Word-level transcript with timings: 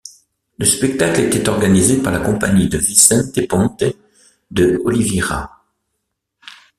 Le 0.57 0.65
spectacle 0.65 1.21
était 1.21 1.47
organisé 1.47 2.01
par 2.01 2.11
la 2.11 2.21
compagnie 2.21 2.67
de 2.67 2.79
Vicente 2.79 3.39
Pontes 3.47 3.83
de 4.49 4.81
Oliveira. 4.83 5.63